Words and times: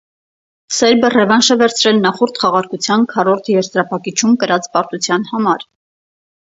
Սերբը 0.77 1.11
ռևանշ 1.15 1.49
է 1.55 1.57
վերցրել 1.59 1.99
նախորդ 2.07 2.41
խաղարկության 2.45 3.07
քառորդ 3.13 3.53
եզրափակիչում 3.59 4.35
կրած 4.47 4.71
պարտության 4.79 5.31
համար։ 5.35 5.71